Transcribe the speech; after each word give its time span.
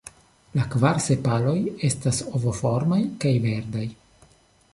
La 0.59 0.63
kvar 0.75 1.01
sepaloj 1.07 1.55
estas 1.91 2.23
ovformaj 2.41 3.01
kaj 3.27 3.35
verdaj. 3.49 3.87